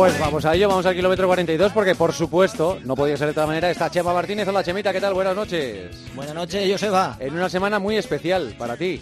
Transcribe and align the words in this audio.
Pues 0.00 0.18
vamos 0.18 0.42
a 0.46 0.54
ello, 0.54 0.66
vamos 0.66 0.86
al 0.86 0.94
kilómetro 0.94 1.26
42 1.26 1.72
porque 1.72 1.94
por 1.94 2.14
supuesto, 2.14 2.78
no 2.84 2.96
podía 2.96 3.18
ser 3.18 3.26
de 3.26 3.32
otra 3.32 3.46
manera, 3.46 3.70
está 3.70 3.90
Chema 3.90 4.14
Martínez. 4.14 4.48
Hola 4.48 4.64
Chemita, 4.64 4.94
¿qué 4.94 5.00
tal? 5.00 5.12
Buenas 5.12 5.36
noches. 5.36 5.94
Buenas 6.14 6.34
noches, 6.34 6.72
Joseba. 6.72 7.18
En 7.20 7.34
una 7.34 7.50
semana 7.50 7.78
muy 7.78 7.98
especial 7.98 8.54
para 8.58 8.78
ti. 8.78 8.98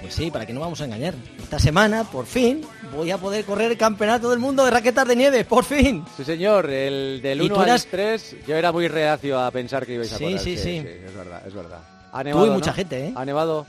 Pues 0.00 0.14
sí, 0.14 0.30
para 0.30 0.46
que 0.46 0.54
no 0.54 0.60
vamos 0.60 0.80
a 0.80 0.86
engañar. 0.86 1.12
Esta 1.42 1.58
semana, 1.58 2.04
por 2.04 2.24
fin, 2.24 2.62
voy 2.96 3.10
a 3.10 3.18
poder 3.18 3.44
correr 3.44 3.72
el 3.72 3.76
campeonato 3.76 4.30
del 4.30 4.38
mundo 4.38 4.64
de 4.64 4.70
raquetas 4.70 5.06
de 5.06 5.16
nieve, 5.16 5.44
por 5.44 5.64
fin. 5.64 6.02
Sí, 6.16 6.24
señor, 6.24 6.70
el 6.70 7.20
del 7.22 7.42
¿Y 7.42 7.44
1 7.44 7.54
tú 7.54 7.60
al 7.60 7.68
eras- 7.68 7.86
3, 7.90 8.36
yo 8.48 8.56
era 8.56 8.72
muy 8.72 8.88
reacio 8.88 9.38
a 9.38 9.50
pensar 9.50 9.84
que 9.84 9.94
ibais 9.94 10.14
a 10.14 10.16
Sí, 10.16 10.24
correr. 10.24 10.38
sí, 10.40 10.56
sí. 10.56 10.78
Es 10.78 11.14
verdad, 11.14 11.42
es 11.46 11.52
verdad. 11.52 11.80
Ha 12.10 12.24
Tú 12.24 12.46
y 12.46 12.50
mucha 12.50 12.70
¿no? 12.70 12.76
gente, 12.76 13.06
¿eh? 13.08 13.12
Ha 13.14 13.24
nevado. 13.26 13.66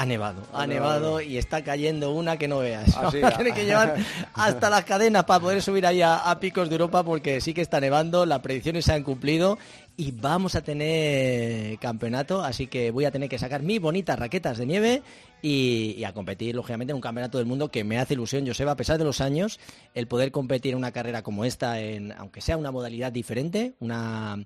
Ha 0.00 0.06
nevado, 0.06 0.42
Ha 0.54 0.66
nevado. 0.66 1.20
y 1.20 1.36
está 1.36 1.62
cayendo 1.62 2.12
una 2.12 2.38
que 2.38 2.48
no 2.48 2.60
veas. 2.60 2.96
Ah, 2.96 3.10
sí, 3.12 3.18
ah. 3.22 3.36
tener 3.36 3.52
que 3.52 3.66
llevar 3.66 3.96
hasta 4.32 4.70
las 4.70 4.84
cadenas 4.84 5.24
para 5.24 5.40
poder 5.40 5.60
subir 5.60 5.84
ahí 5.86 6.00
a, 6.00 6.16
a 6.16 6.40
picos 6.40 6.70
de 6.70 6.76
Europa 6.76 7.04
porque 7.04 7.42
sí 7.42 7.52
que 7.52 7.60
está 7.60 7.80
nevando, 7.80 8.24
las 8.24 8.38
predicciones 8.38 8.86
se 8.86 8.94
han 8.94 9.02
cumplido 9.02 9.58
y 9.98 10.12
vamos 10.12 10.54
a 10.54 10.62
tener 10.62 11.78
campeonato, 11.80 12.42
así 12.42 12.66
que 12.66 12.90
voy 12.90 13.04
a 13.04 13.10
tener 13.10 13.28
que 13.28 13.38
sacar 13.38 13.62
mis 13.62 13.78
bonitas 13.78 14.18
raquetas 14.18 14.56
de 14.56 14.64
nieve 14.64 15.02
y, 15.42 15.94
y 15.98 16.04
a 16.04 16.14
competir, 16.14 16.54
lógicamente, 16.54 16.92
en 16.92 16.96
un 16.96 17.02
campeonato 17.02 17.36
del 17.36 17.46
mundo 17.46 17.70
que 17.70 17.84
me 17.84 17.98
hace 17.98 18.14
ilusión, 18.14 18.46
Joseba, 18.46 18.72
a 18.72 18.76
pesar 18.76 18.96
de 18.96 19.04
los 19.04 19.20
años, 19.20 19.60
el 19.92 20.06
poder 20.06 20.32
competir 20.32 20.72
en 20.72 20.78
una 20.78 20.92
carrera 20.92 21.20
como 21.22 21.44
esta, 21.44 21.78
en, 21.78 22.12
aunque 22.12 22.40
sea 22.40 22.56
una 22.56 22.70
modalidad 22.70 23.12
diferente, 23.12 23.74
una, 23.80 24.42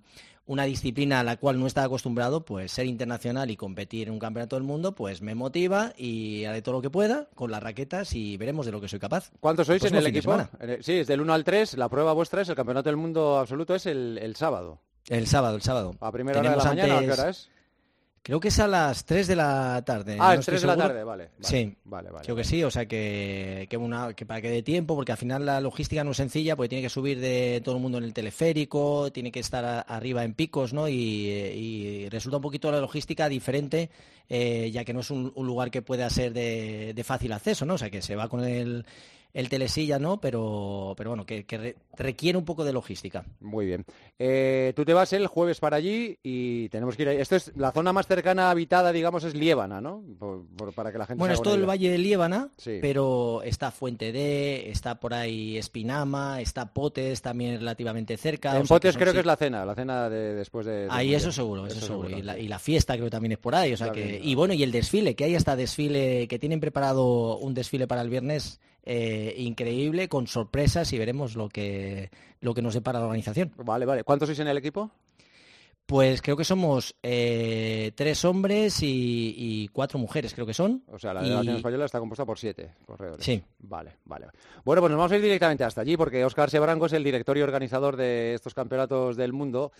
una 0.46 0.64
disciplina 0.64 1.20
a 1.20 1.24
la 1.24 1.36
cual 1.38 1.58
no 1.58 1.66
estaba 1.66 1.86
acostumbrado, 1.86 2.44
pues 2.44 2.70
ser 2.72 2.84
internacional 2.86 3.50
y 3.50 3.56
competir 3.56 4.08
en 4.08 4.12
un 4.14 4.18
campeonato 4.18 4.56
del 4.56 4.62
mundo, 4.62 4.94
pues 4.94 5.22
me 5.22 5.34
motiva 5.34 5.92
y 5.96 6.44
haré 6.44 6.60
todo 6.60 6.74
lo 6.76 6.82
que 6.82 6.90
pueda 6.90 7.28
con 7.34 7.50
las 7.50 7.62
raquetas 7.62 8.12
y 8.14 8.36
veremos 8.36 8.66
de 8.66 8.72
lo 8.72 8.80
que 8.80 8.88
soy 8.88 8.98
capaz. 8.98 9.30
¿Cuántos 9.40 9.66
sois 9.66 9.82
en 9.84 9.94
el 9.96 10.06
equipo? 10.06 10.36
el- 10.60 10.84
Sí, 10.84 10.92
es 10.94 11.06
del 11.06 11.20
1 11.22 11.32
al 11.32 11.44
3. 11.44 11.78
La 11.78 11.88
prueba 11.88 12.12
vuestra 12.12 12.42
es 12.42 12.48
el 12.50 12.54
campeonato 12.56 12.88
del 12.90 12.96
mundo 12.98 13.38
absoluto, 13.38 13.74
es 13.74 13.86
el, 13.86 14.18
el 14.20 14.36
sábado. 14.36 14.80
El 15.08 15.26
sábado, 15.26 15.56
el 15.56 15.62
sábado. 15.62 15.94
¿A 16.00 16.12
primera 16.12 16.40
hora 16.40 16.50
de 16.50 16.56
la 16.56 16.64
mañana 16.64 16.98
a 16.98 17.00
qué 17.00 17.12
hora 17.12 17.30
es? 17.30 17.50
Creo 18.24 18.40
que 18.40 18.48
es 18.48 18.58
a 18.58 18.66
las 18.66 19.04
3 19.04 19.26
de 19.26 19.36
la 19.36 19.82
tarde. 19.84 20.16
Ah, 20.18 20.28
no 20.28 20.32
es 20.32 20.40
estoy 20.40 20.52
3 20.52 20.62
de 20.62 20.66
la 20.66 20.76
tarde, 20.78 21.04
vale. 21.04 21.28
vale 21.38 21.46
Sí. 21.46 21.76
Vale, 21.84 22.10
vale. 22.10 22.24
Creo 22.24 22.34
que 22.34 22.42
sí, 22.44 22.64
o 22.64 22.70
sea 22.70 22.86
que, 22.86 23.66
que, 23.68 23.76
una, 23.76 24.14
que 24.14 24.24
para 24.24 24.40
que 24.40 24.48
dé 24.48 24.62
tiempo, 24.62 24.94
porque 24.96 25.12
al 25.12 25.18
final 25.18 25.44
la 25.44 25.60
logística 25.60 26.02
no 26.04 26.12
es 26.12 26.16
sencilla, 26.16 26.56
porque 26.56 26.70
tiene 26.70 26.80
que 26.80 26.88
subir 26.88 27.20
de 27.20 27.60
todo 27.62 27.76
el 27.76 27.82
mundo 27.82 27.98
en 27.98 28.04
el 28.04 28.14
teleférico, 28.14 29.12
tiene 29.12 29.30
que 29.30 29.40
estar 29.40 29.62
a- 29.66 29.80
arriba 29.82 30.24
en 30.24 30.32
picos, 30.32 30.72
¿no? 30.72 30.88
Y, 30.88 30.94
y 30.94 32.08
resulta 32.08 32.38
un 32.38 32.42
poquito 32.42 32.72
la 32.72 32.80
logística 32.80 33.28
diferente, 33.28 33.90
eh, 34.30 34.70
ya 34.72 34.86
que 34.86 34.94
no 34.94 35.00
es 35.00 35.10
un, 35.10 35.30
un 35.34 35.46
lugar 35.46 35.70
que 35.70 35.82
pueda 35.82 36.08
ser 36.08 36.32
de, 36.32 36.94
de 36.94 37.04
fácil 37.04 37.30
acceso, 37.32 37.66
¿no? 37.66 37.74
O 37.74 37.78
sea 37.78 37.90
que 37.90 38.00
se 38.00 38.16
va 38.16 38.28
con 38.30 38.42
el, 38.42 38.86
el 39.34 39.48
telesilla, 39.50 39.98
¿no? 39.98 40.20
Pero, 40.20 40.94
pero 40.96 41.10
bueno, 41.10 41.26
que, 41.26 41.44
que 41.44 41.58
re- 41.58 41.76
requiere 41.98 42.38
un 42.38 42.44
poco 42.44 42.64
de 42.64 42.72
logística. 42.72 43.24
Muy 43.40 43.66
bien. 43.66 43.84
Eh, 44.18 44.72
tú 44.76 44.84
te 44.84 44.94
vas 44.94 45.12
el 45.12 45.26
jueves 45.26 45.58
para 45.60 45.76
allí 45.76 46.18
y 46.22 46.68
tenemos 46.70 46.96
que 46.96 47.02
ir 47.02 47.08
ahí. 47.08 47.16
Esto 47.18 47.34
es 47.36 47.52
la 47.56 47.72
zona 47.72 47.92
más 47.92 48.06
cercana 48.06 48.50
habitada, 48.50 48.92
digamos, 48.92 49.24
es 49.24 49.34
Liébana, 49.34 49.80
¿no? 49.80 50.02
Por- 50.18 50.46
por- 50.56 50.72
para 50.72 50.92
que 50.92 50.98
la 50.98 51.06
gente 51.06 51.18
Bueno, 51.18 51.34
es 51.34 51.42
todo 51.42 51.54
el. 51.56 51.66
Valle 51.66 51.90
de 51.90 51.98
Liébana, 51.98 52.50
Sí. 52.56 52.78
pero 52.80 53.42
está 53.42 53.70
Fuente 53.72 54.12
D, 54.12 54.70
está 54.70 55.00
por 55.00 55.14
ahí 55.14 55.56
Espinama, 55.58 56.40
está 56.40 56.72
Potes 56.72 57.20
también 57.20 57.58
relativamente 57.58 58.16
cerca. 58.16 58.50
En 58.54 58.62
o 58.62 58.66
sea 58.66 58.76
Potes 58.76 58.92
son 58.94 59.00
creo 59.02 59.12
que 59.12 59.20
es 59.20 59.26
la 59.26 59.36
cena, 59.36 59.64
la 59.64 59.74
cena 59.74 60.08
de 60.08 60.34
después 60.34 60.64
de. 60.64 60.86
Ahí 60.90 61.12
eso 61.14 61.32
seguro, 61.32 61.66
eso, 61.66 61.80
seguro. 61.84 62.08
Y, 62.10 62.22
la, 62.22 62.34
sí. 62.34 62.40
y 62.42 62.48
la 62.48 62.58
fiesta 62.60 62.94
creo 62.94 63.06
que 63.06 63.10
también 63.10 63.32
es 63.32 63.38
por 63.38 63.54
ahí. 63.56 63.72
O 63.72 63.76
sea 63.76 63.90
que, 63.90 64.02
claro. 64.10 64.18
y 64.24 64.34
bueno, 64.36 64.54
y 64.54 64.62
el 64.62 64.70
desfile, 64.70 65.16
que 65.16 65.24
hay 65.24 65.34
hasta 65.34 65.56
desfile, 65.56 66.28
que 66.28 66.38
tienen 66.38 66.60
preparado 66.60 67.38
un 67.38 67.52
desfile 67.54 67.88
para 67.88 68.02
el 68.02 68.10
viernes 68.10 68.60
eh, 68.84 69.34
increíble, 69.38 70.08
con 70.08 70.26
sorpresas 70.26 70.92
y 70.92 70.98
veremos 70.98 71.34
lo 71.36 71.48
que, 71.48 72.10
lo 72.40 72.54
que 72.54 72.62
nos 72.62 72.74
depara 72.74 72.98
la 73.00 73.06
organización. 73.06 73.52
Vale, 73.56 73.84
vale. 73.86 74.04
¿Cuántos 74.04 74.28
sois 74.28 74.38
en 74.40 74.48
el 74.48 74.58
equipo? 74.58 74.90
Pues 75.86 76.22
creo 76.22 76.34
que 76.34 76.44
somos 76.44 76.94
eh, 77.02 77.92
tres 77.94 78.24
hombres 78.24 78.82
y, 78.82 79.34
y 79.36 79.68
cuatro 79.68 79.98
mujeres, 79.98 80.32
creo 80.32 80.46
que 80.46 80.54
son. 80.54 80.82
O 80.90 80.98
sea, 80.98 81.12
la 81.12 81.20
Y- 81.20 81.24
delegación 81.24 81.56
española 81.56 81.84
está 81.84 81.98
compuesta 81.98 82.24
por 82.24 82.38
siete 82.38 82.70
corredores. 82.86 83.22
Sí. 83.24 83.42
Vale, 83.58 83.92
vale. 84.06 84.28
Bueno, 84.64 84.80
pues 84.80 84.90
nos 84.90 84.96
vamos 84.98 85.12
a 85.12 85.16
ir 85.16 85.22
directamente 85.22 85.62
hasta 85.62 85.82
allí 85.82 85.98
porque 85.98 86.24
Óscar 86.24 86.48
Sebranco 86.48 86.86
es 86.86 86.94
el 86.94 87.04
director 87.04 87.36
y 87.36 87.42
organizador 87.42 87.96
de 87.96 88.32
estos 88.32 88.54
campeonatos 88.54 89.16
del 89.16 89.34
mundo 89.34 89.72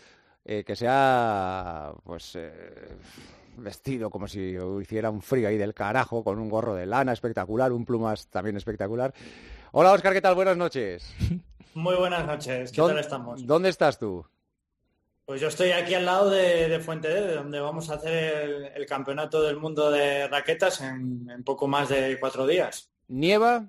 eh, 0.45 0.65
que 0.65 0.77
se 0.77 0.87
ha 0.89 1.93
pues 2.05 2.33
eh, 2.37 2.89
vestido 3.57 4.11
como 4.11 4.29
si 4.29 4.57
hiciera 4.83 5.11
un 5.11 5.23
frío 5.23 5.49
ahí 5.49 5.57
del 5.57 5.75
carajo 5.75 6.23
con 6.25 6.39
un 6.39 6.49
gorro 6.49 6.75
de 6.75 6.87
lana 6.87 7.13
espectacular, 7.13 7.73
un 7.73 7.85
plumas 7.85 8.27
también 8.29 8.57
espectacular. 8.57 9.15
Hola 9.73 9.93
Óscar, 9.93 10.13
¿qué 10.13 10.21
tal? 10.21 10.35
Buenas 10.35 10.57
noches. 10.57 11.15
Muy 11.75 11.97
buenas 11.97 12.25
noches, 12.27 12.71
¿qué 12.71 12.81
¿Dó- 12.81 12.89
tal 12.89 12.99
estamos? 12.99 13.47
¿Dónde 13.47 13.69
estás 13.69 13.99
tú? 13.99 14.25
Pues 15.27 15.41
yo 15.41 15.49
estoy 15.49 15.73
aquí 15.73 15.95
al 15.95 16.05
lado 16.05 16.29
de, 16.29 16.69
de 16.69 16.81
Fuente 16.81 17.09
D, 17.09 17.23
de 17.23 17.35
donde 17.35 17.59
vamos 17.59 17.89
a 17.89 17.95
hacer 17.95 18.43
el, 18.45 18.65
el 18.77 18.87
campeonato 18.87 19.43
del 19.43 19.57
mundo 19.57 19.91
de 19.91 20.29
raquetas 20.29 20.83
en, 20.83 21.27
en 21.31 21.43
poco 21.43 21.67
más 21.67 21.89
de 21.89 22.19
cuatro 22.21 22.47
días. 22.47 22.91
¿Nieva? 23.09 23.65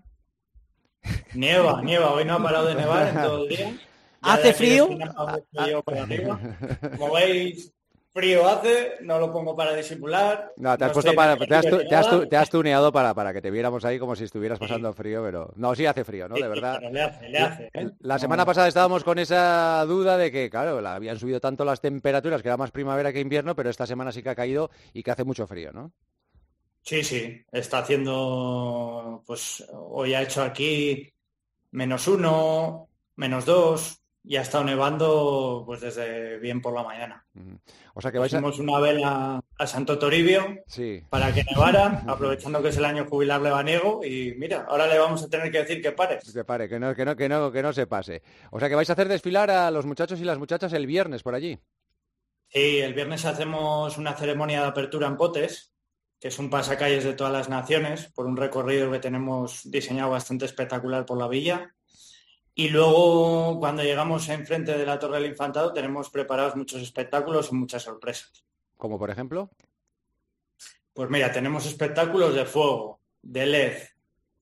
Nieva, 1.34 1.82
nieva, 1.82 2.12
hoy 2.12 2.26
no 2.26 2.34
ha 2.36 2.44
parado 2.44 2.68
de 2.68 2.76
nevar 2.76 3.08
en 3.08 3.16
todo 3.22 3.44
el 3.44 3.50
día. 3.50 3.74
¿Hace 4.26 4.54
frío? 4.54 4.88
frío 4.88 5.84
veis, 7.14 7.74
frío 8.14 8.48
hace, 8.48 8.94
no 9.02 9.20
lo 9.20 9.32
pongo 9.32 9.56
para 9.56 9.76
disimular. 9.76 10.54
No, 10.58 10.78
te 10.78 10.86
has 10.86 10.90
no 10.90 10.94
puesto 10.94 11.14
para, 11.14 11.36
te 11.38 11.54
has, 11.56 11.66
te 11.66 11.96
has 11.96 12.10
tu- 12.10 12.22
ni 12.24 12.30
te 12.30 12.36
has 12.38 12.48
nada. 12.48 12.52
tuneado 12.52 12.92
para, 12.92 13.14
para 13.14 13.34
que 13.34 13.42
te 13.42 13.52
viéramos 13.52 13.84
ahí 13.86 14.00
como 14.00 14.16
si 14.16 14.24
estuvieras 14.24 14.58
Sí. 14.58 14.66
pasando 14.66 14.94
frío, 14.94 15.22
pero 15.24 15.52
no, 15.56 15.76
sí 15.76 15.86
hace 15.86 16.04
frío, 16.04 16.28
¿no? 16.30 16.36
Sí, 16.36 16.42
De 16.42 16.48
sí, 16.48 16.54
verdad. 16.54 16.78
pero 16.80 16.92
le 16.94 17.02
hace, 17.02 17.30
le 17.30 17.38
hace. 17.38 17.70
¿eh? 17.74 17.90
La 18.00 18.16
No- 18.16 18.20
semana 18.20 18.46
pasada 18.46 18.68
estábamos 18.68 19.04
con 19.04 19.20
esa 19.20 19.84
duda 19.86 20.18
de 20.18 20.32
que, 20.32 20.50
claro, 20.50 20.82
la- 20.82 20.96
habían 20.96 21.20
subido 21.20 21.40
tanto 21.40 21.66
las 21.66 21.82
temperaturas 21.82 22.42
que 22.42 22.48
era 22.48 22.58
más 22.58 22.72
primavera 22.72 23.12
que 23.12 23.20
invierno, 23.20 23.56
pero 23.56 23.70
esta 23.70 23.86
semana 23.86 24.12
sí 24.12 24.24
que 24.24 24.30
ha 24.30 24.36
caído 24.36 24.70
y 24.94 25.04
que 25.04 25.12
hace 25.12 25.24
mucho 25.24 25.46
frío, 25.48 25.72
¿no? 25.74 25.92
Sí, 26.82 27.04
sí, 27.04 27.44
está 27.52 27.80
haciendo, 27.80 29.24
pues 29.26 29.66
hoy 29.74 30.14
ha 30.14 30.22
hecho 30.22 30.44
aquí 30.44 31.12
menos 31.72 32.08
uno, 32.08 32.88
menos 33.16 33.44
dos, 33.46 34.00
y 34.28 34.38
ha 34.38 34.42
estado 34.42 34.64
nevando 34.64 35.64
pues 35.66 35.82
desde 35.82 36.40
bien 36.40 36.62
por 36.62 36.74
la 36.74 36.84
mañana. 36.84 37.26
O 37.94 38.02
sea 38.02 38.12
que 38.12 38.18
vais 38.18 38.34
a... 38.34 38.42
Pusimos 38.42 38.60
una 38.60 38.80
vela 38.80 39.40
a 39.58 39.68
Santo 39.68 40.00
Toribio 40.00 40.64
Sí. 40.68 41.04
para 41.10 41.34
que 41.34 41.44
nevara, 41.44 42.04
aprovechando 42.08 42.62
que 42.62 42.70
es 42.70 42.78
el 42.78 42.86
año 42.86 43.06
jubilar 43.06 43.42
lebaniego, 43.42 44.04
y 44.04 44.34
mira, 44.38 44.66
ahora 44.68 44.88
le 44.88 44.98
vamos 44.98 45.24
a 45.24 45.30
tener 45.30 45.52
que 45.52 45.60
decir 45.60 45.82
que 45.82 45.92
pares. 45.92 46.32
Que 46.34 46.44
pare, 46.44 46.68
que 46.68 46.80
no, 46.80 46.96
que 46.96 47.06
no, 47.06 47.16
que 47.16 47.30
no, 47.30 47.52
que 47.52 47.62
no 47.62 47.72
se 47.72 47.88
pase. 47.88 48.24
O 48.52 48.60
sea 48.60 48.68
que 48.68 48.76
vais 48.76 48.90
a 48.90 48.94
hacer 48.94 49.08
desfilar 49.08 49.52
a 49.52 49.70
los 49.70 49.86
muchachos 49.86 50.20
y 50.20 50.24
las 50.24 50.40
muchachas 50.40 50.74
el 50.74 50.88
viernes 50.88 51.22
por 51.24 51.36
allí. 51.36 51.60
Sí, 52.50 52.80
el 52.80 52.94
viernes 52.94 53.26
hacemos 53.26 53.98
una 53.98 54.14
ceremonia 54.14 54.62
de 54.62 54.68
apertura 54.68 55.08
en 55.08 55.18
Potes, 55.18 55.74
que 56.20 56.30
es 56.30 56.40
un 56.40 56.50
pasacalles 56.50 57.04
de 57.04 57.14
todas 57.14 57.34
las 57.34 57.50
naciones, 57.50 58.12
por 58.16 58.26
un 58.26 58.38
recorrido 58.38 58.92
que 58.92 59.00
tenemos 59.00 59.70
diseñado 59.70 60.12
bastante 60.12 60.46
espectacular 60.46 61.06
por 61.06 61.18
la 61.18 61.28
villa. 61.28 61.74
Y 62.58 62.70
luego, 62.70 63.60
cuando 63.60 63.84
llegamos 63.84 64.30
enfrente 64.30 64.78
de 64.78 64.86
la 64.86 64.98
Torre 64.98 65.20
del 65.20 65.30
Infantado, 65.32 65.74
tenemos 65.74 66.10
preparados 66.10 66.56
muchos 66.56 66.82
espectáculos 66.82 67.50
y 67.52 67.56
muchas 67.56 67.84
sorpresas. 67.84 68.46
Como 68.78 68.98
por 68.98 69.10
ejemplo. 69.10 69.50
Pues 70.94 71.10
mira, 71.10 71.32
tenemos 71.34 71.66
espectáculos 71.66 72.34
de 72.34 72.46
fuego, 72.46 73.02
de 73.22 73.46
LED, 73.46 73.78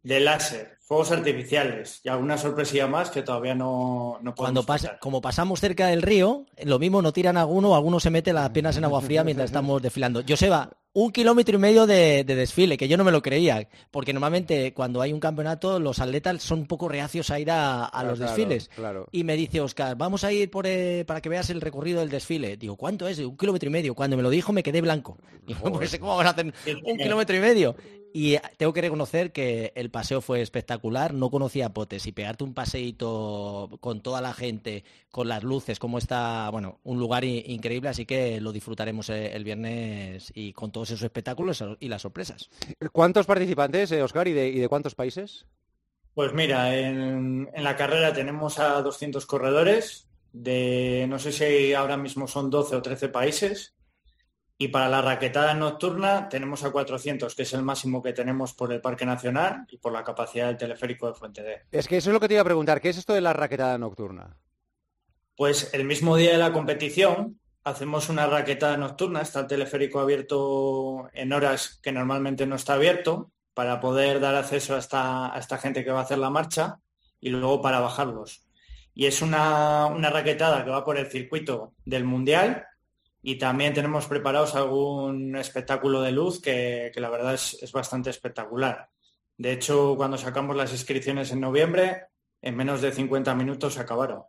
de 0.03 0.19
láser, 0.19 0.77
fuegos 0.81 1.11
artificiales 1.11 2.01
y 2.03 2.09
alguna 2.09 2.37
sorpresilla 2.37 2.85
más 2.85 3.09
que 3.09 3.23
todavía 3.23 3.55
no, 3.55 4.19
no 4.21 4.35
Cuando 4.35 4.61
podemos 4.61 4.65
pasa, 4.65 4.87
contar. 4.89 4.99
como 4.99 5.21
pasamos 5.21 5.59
cerca 5.59 5.87
del 5.87 6.03
río, 6.03 6.45
lo 6.63 6.77
mismo 6.77 7.01
no 7.01 7.13
tiran 7.13 7.37
a 7.37 7.41
alguno, 7.41 7.75
alguno 7.75 7.99
se 7.99 8.11
mete 8.11 8.31
las 8.33 8.51
piernas 8.51 8.77
en 8.77 8.83
agua 8.83 9.01
fría 9.01 9.23
mientras 9.23 9.45
estamos 9.49 9.81
desfilando. 9.81 10.21
Joseba, 10.27 10.69
un 10.93 11.11
kilómetro 11.11 11.55
y 11.55 11.59
medio 11.59 11.87
de, 11.87 12.23
de 12.23 12.35
desfile, 12.35 12.77
que 12.77 12.87
yo 12.87 12.97
no 12.97 13.03
me 13.03 13.11
lo 13.11 13.21
creía, 13.21 13.67
porque 13.89 14.13
normalmente 14.13 14.73
cuando 14.73 15.01
hay 15.01 15.11
un 15.11 15.19
campeonato 15.19 15.79
los 15.79 15.99
atletas 15.99 16.43
son 16.43 16.59
un 16.59 16.67
poco 16.67 16.87
reacios 16.87 17.31
a 17.31 17.39
ir 17.39 17.49
a, 17.49 17.85
a 17.85 18.03
los 18.03 18.19
desfiles. 18.19 18.69
Claro. 18.75 19.07
Y 19.11 19.23
me 19.23 19.35
dice 19.35 19.59
Oscar, 19.59 19.97
vamos 19.97 20.23
a 20.23 20.31
ir 20.31 20.51
por, 20.51 20.67
eh, 20.67 21.03
para 21.05 21.19
que 21.21 21.29
veas 21.29 21.49
el 21.49 21.61
recorrido 21.61 21.99
del 21.99 22.09
desfile. 22.09 22.57
Digo, 22.57 22.75
¿cuánto 22.75 23.07
es? 23.07 23.17
Un 23.19 23.37
kilómetro 23.37 23.69
y 23.69 23.71
medio. 23.71 23.95
Cuando 23.95 24.17
me 24.17 24.23
lo 24.23 24.29
dijo 24.29 24.53
me 24.53 24.61
quedé 24.61 24.81
blanco. 24.81 25.17
Digo, 25.45 25.59
pues, 25.73 25.97
¿cómo 25.97 26.11
vamos 26.11 26.25
a 26.25 26.29
hacer 26.29 26.53
un 26.85 26.97
kilómetro 26.97 27.35
y 27.35 27.39
medio? 27.39 27.75
Y 28.15 28.35
eh, 28.35 28.41
tengo 28.57 28.73
que 28.73 28.81
reconocer 28.81 29.31
que 29.31 29.73
el 29.75 29.89
paseo 29.89 30.21
fue 30.21 30.41
espectacular. 30.41 31.15
No 31.15 31.31
conocía 31.31 31.73
Potes 31.73 32.05
y 32.05 32.11
pegarte 32.11 32.43
un 32.43 32.53
paseíto 32.53 33.71
con 33.81 34.01
toda 34.01 34.21
la 34.21 34.33
gente, 34.35 34.83
con 35.09 35.27
las 35.27 35.43
luces, 35.43 35.79
como 35.79 35.97
está, 35.97 36.47
bueno, 36.51 36.79
un 36.83 36.99
lugar 36.99 37.23
increíble. 37.23 37.89
Así 37.89 38.05
que 38.05 38.39
lo 38.39 38.51
disfrutaremos 38.51 39.09
eh, 39.09 39.35
el 39.35 39.43
viernes 39.43 40.31
y 40.35 40.53
con 40.53 40.71
todos 40.71 40.91
esos 40.91 41.03
espectáculos 41.03 41.63
y 41.79 41.89
las 41.89 42.03
sorpresas. 42.03 42.51
¿Cuántos 42.91 43.25
participantes, 43.25 43.91
eh, 43.91 44.03
Oscar, 44.03 44.27
y 44.27 44.33
de, 44.33 44.47
y 44.47 44.59
de 44.59 44.69
cuántos 44.69 44.93
países? 44.93 45.47
Pues 46.13 46.33
mira, 46.33 46.77
en, 46.77 47.49
en 47.51 47.63
la 47.63 47.75
carrera 47.75 48.13
tenemos 48.13 48.59
a 48.59 48.79
200 48.83 49.25
corredores 49.25 50.07
de, 50.33 51.07
no 51.09 51.17
sé 51.17 51.31
si 51.31 51.73
ahora 51.73 51.97
mismo 51.97 52.27
son 52.27 52.51
12 52.51 52.75
o 52.75 52.81
13 52.83 53.09
países. 53.09 53.73
Y 54.57 54.67
para 54.67 54.87
la 54.87 55.01
raquetada 55.01 55.53
nocturna 55.53 56.29
tenemos 56.29 56.63
a 56.63 56.71
400, 56.71 57.33
que 57.35 57.43
es 57.43 57.53
el 57.53 57.63
máximo 57.63 58.01
que 58.01 58.13
tenemos 58.13 58.53
por 58.53 58.71
el 58.71 58.81
Parque 58.81 59.05
Nacional 59.05 59.65
y 59.69 59.77
por 59.77 59.91
la 59.91 60.03
capacidad 60.03 60.47
del 60.47 60.57
teleférico 60.57 61.07
de 61.07 61.13
Fuente 61.15 61.41
D. 61.41 61.61
Es 61.71 61.87
que 61.87 61.97
eso 61.97 62.09
es 62.09 62.13
lo 62.13 62.19
que 62.19 62.27
te 62.27 62.35
iba 62.35 62.41
a 62.41 62.45
preguntar. 62.45 62.79
¿Qué 62.79 62.89
es 62.89 62.97
esto 62.97 63.13
de 63.13 63.21
la 63.21 63.33
raquetada 63.33 63.77
nocturna? 63.77 64.37
Pues 65.35 65.73
el 65.73 65.85
mismo 65.85 66.15
día 66.15 66.33
de 66.33 66.37
la 66.37 66.53
competición 66.53 67.39
hacemos 67.63 68.09
una 68.09 68.27
raquetada 68.27 68.77
nocturna. 68.77 69.21
Está 69.21 69.41
el 69.41 69.47
teleférico 69.47 69.99
abierto 69.99 71.09
en 71.13 71.33
horas 71.33 71.79
que 71.81 71.91
normalmente 71.91 72.45
no 72.45 72.55
está 72.55 72.73
abierto 72.73 73.31
para 73.53 73.79
poder 73.79 74.19
dar 74.19 74.35
acceso 74.35 74.75
a 74.75 74.79
esta, 74.79 75.33
a 75.33 75.39
esta 75.39 75.57
gente 75.57 75.83
que 75.83 75.91
va 75.91 75.99
a 75.99 76.03
hacer 76.03 76.19
la 76.19 76.29
marcha 76.29 76.79
y 77.19 77.29
luego 77.29 77.61
para 77.61 77.79
bajarlos. 77.79 78.45
Y 78.93 79.05
es 79.07 79.21
una, 79.21 79.87
una 79.87 80.09
raquetada 80.09 80.63
que 80.63 80.69
va 80.69 80.83
por 80.83 80.97
el 80.97 81.07
circuito 81.07 81.73
del 81.85 82.03
Mundial 82.03 82.67
y 83.25 83.37
también 83.37 83.73
tenemos 83.73 84.05
preparados 84.05 84.53
algún 84.53 85.37
espectáculo 85.37 86.01
de 86.01 86.11
luz 86.11 86.41
que, 86.41 86.91
la 86.97 87.09
verdad 87.09 87.33
es, 87.33 87.71
bastante 87.71 88.09
espectacular. 88.09 88.89
De 89.37 89.53
hecho, 89.53 89.95
cuando 89.95 90.17
sacamos 90.17 90.57
las 90.57 90.73
inscripciones 90.73 91.31
en 91.31 91.39
noviembre, 91.39 92.07
en 92.41 92.55
menos 92.57 92.81
de 92.81 92.91
50 92.91 93.33
minutos 93.33 93.75
se 93.75 93.79
acabaron. 93.79 94.23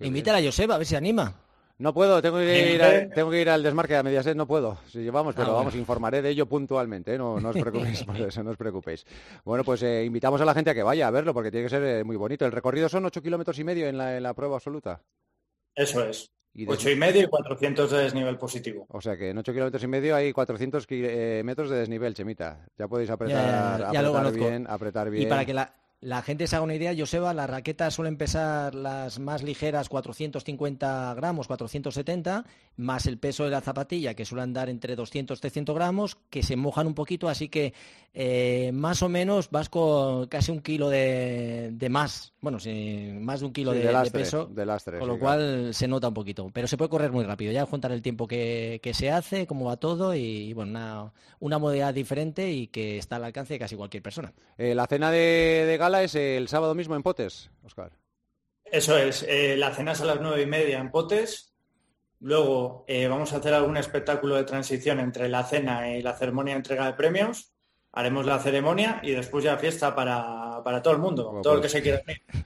Invítala 0.00 0.38
a 0.38 0.42
Joseba 0.42 0.74
a 0.74 0.78
ver 0.78 0.86
si 0.86 0.94
anima. 0.94 1.34
No 1.78 1.94
puedo, 1.94 2.20
tengo 2.20 2.36
que 2.36 2.74
ir, 2.74 2.82
a, 2.82 3.08
tengo 3.08 3.30
que 3.30 3.40
ir 3.40 3.48
al 3.48 3.62
desmarque 3.62 3.96
a 3.96 4.02
Mediaset, 4.02 4.36
no 4.36 4.46
puedo. 4.46 4.76
Si 4.86 4.98
llevamos, 4.98 5.34
pero 5.34 5.52
ah, 5.52 5.54
vamos, 5.54 5.74
informaré 5.74 6.20
de 6.20 6.28
ello 6.28 6.44
puntualmente, 6.44 7.14
¿eh? 7.14 7.18
no, 7.18 7.36
os 7.36 7.56
preocupéis 7.56 8.04
por 8.04 8.16
eso, 8.18 8.42
no 8.42 8.50
os 8.50 8.58
preocupéis. 8.58 9.06
Bueno, 9.42 9.64
pues 9.64 9.82
eh, 9.82 10.04
invitamos 10.04 10.42
a 10.42 10.44
la 10.44 10.52
gente 10.52 10.68
a 10.68 10.74
que 10.74 10.82
vaya 10.82 11.08
a 11.08 11.10
verlo 11.10 11.32
porque 11.32 11.50
tiene 11.50 11.64
que 11.64 11.70
ser 11.70 11.82
eh, 11.82 12.04
muy 12.04 12.16
bonito. 12.16 12.44
El 12.44 12.52
recorrido 12.52 12.90
son 12.90 13.06
8 13.06 13.22
kilómetros 13.22 13.58
y 13.58 13.64
medio 13.64 13.86
en 13.86 13.96
la, 13.96 14.18
en 14.18 14.22
la 14.22 14.34
prueba 14.34 14.56
absoluta. 14.56 15.00
Eso 15.74 16.04
es. 16.04 16.30
Ocho 16.66 16.90
y 16.90 16.96
medio 16.96 17.22
y 17.22 17.26
400 17.26 17.90
de 17.90 17.98
desnivel 17.98 18.36
positivo. 18.36 18.86
O 18.88 19.00
sea 19.00 19.16
que 19.16 19.30
en 19.30 19.38
8 19.38 19.52
kilómetros 19.52 19.82
y 19.82 19.86
medio 19.86 20.16
hay 20.16 20.32
400 20.32 20.86
eh, 20.90 21.42
metros 21.44 21.70
de 21.70 21.78
desnivel, 21.78 22.14
Chemita. 22.14 22.66
Ya 22.76 22.88
podéis 22.88 23.10
apretar, 23.10 23.84
apretar 23.84 24.32
bien, 24.32 24.66
apretar 24.68 25.10
bien. 25.10 25.22
Y 25.24 25.26
para 25.26 25.44
que 25.44 25.54
la, 25.54 25.72
la 26.00 26.22
gente 26.22 26.46
se 26.46 26.56
haga 26.56 26.64
una 26.64 26.74
idea, 26.74 26.94
Joseba, 26.96 27.34
las 27.34 27.50
raquetas 27.50 27.92
suelen 27.92 28.16
pesar 28.16 28.74
las 28.74 29.18
más 29.18 29.42
ligeras 29.42 29.90
450 29.90 31.12
gramos, 31.14 31.46
470, 31.46 32.46
más 32.76 33.04
el 33.04 33.18
peso 33.18 33.44
de 33.44 33.50
la 33.50 33.60
zapatilla, 33.60 34.14
que 34.14 34.24
suelen 34.24 34.54
dar 34.54 34.70
entre 34.70 34.96
200 34.96 35.38
y 35.38 35.40
300 35.40 35.74
gramos, 35.74 36.16
que 36.30 36.42
se 36.42 36.56
mojan 36.56 36.86
un 36.86 36.94
poquito, 36.94 37.28
así 37.28 37.50
que 37.50 37.74
eh, 38.14 38.70
más 38.72 39.02
o 39.02 39.08
menos 39.10 39.50
vas 39.50 39.68
con 39.68 40.26
casi 40.26 40.50
un 40.50 40.60
kilo 40.60 40.88
de, 40.88 41.86
más, 41.90 42.32
bueno, 42.40 42.56
más 43.20 43.40
de 43.40 43.46
un 43.46 43.52
kilo 43.52 43.72
de, 43.72 44.10
peso, 44.10 44.50
con 44.98 45.06
lo 45.06 45.18
cual 45.18 45.74
se 45.74 45.86
nota 45.86 46.08
un 46.08 46.14
poquito. 46.14 46.50
Pero 46.52 46.66
se 46.66 46.78
puede 46.78 46.88
correr 46.88 47.12
muy 47.12 47.24
rápido, 47.24 47.52
ya 47.52 47.66
contar 47.66 47.92
el 47.92 48.00
tiempo 48.00 48.26
que, 48.26 48.80
se 48.94 49.10
hace, 49.10 49.46
cómo 49.46 49.66
va 49.66 49.76
todo, 49.76 50.14
y, 50.14 50.54
bueno, 50.54 50.70
una, 50.70 51.12
una, 51.40 51.58
modalidad 51.58 51.92
diferente 51.92 52.50
y 52.50 52.68
que 52.68 52.96
está 52.96 53.16
al 53.16 53.24
alcance 53.24 53.54
de 53.54 53.58
casi 53.58 53.76
cualquier 53.76 54.02
persona. 54.02 54.32
Eh, 54.56 54.74
la 54.74 54.86
cena 54.86 55.10
de, 55.10 55.66
de 55.66 55.78
es 55.98 56.14
el 56.14 56.48
sábado 56.48 56.74
mismo 56.74 56.96
en 56.96 57.02
Potes, 57.02 57.50
Oscar. 57.64 57.92
Eso 58.64 58.96
es, 58.96 59.24
eh, 59.28 59.56
la 59.56 59.74
cena 59.74 59.92
es 59.92 60.00
a 60.00 60.04
las 60.04 60.20
nueve 60.20 60.42
y 60.42 60.46
media 60.46 60.78
en 60.78 60.90
Potes. 60.90 61.52
Luego 62.20 62.84
eh, 62.86 63.08
vamos 63.08 63.32
a 63.32 63.38
hacer 63.38 63.54
algún 63.54 63.76
espectáculo 63.76 64.36
de 64.36 64.44
transición 64.44 65.00
entre 65.00 65.28
la 65.28 65.44
cena 65.44 65.96
y 65.96 66.02
la 66.02 66.16
ceremonia 66.16 66.54
de 66.54 66.58
entrega 66.58 66.86
de 66.86 66.92
premios 66.92 67.52
haremos 67.92 68.26
la 68.26 68.38
ceremonia 68.38 69.00
y 69.02 69.12
después 69.12 69.44
ya 69.44 69.56
fiesta 69.58 69.94
para, 69.94 70.49
todo 70.82 70.94
el 70.94 71.00
mundo, 71.00 71.40
todo 71.42 71.54
el 71.54 71.58
que 71.60 71.62
pues 71.62 71.72
se 71.72 71.82
quiera 71.82 72.02